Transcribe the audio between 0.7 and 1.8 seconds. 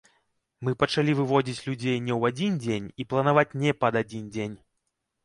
пачалі выводзіць